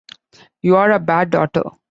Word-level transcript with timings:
You're 0.63 0.93
a 0.93 0.99
bad 0.99 1.29
daughter. 1.29 1.61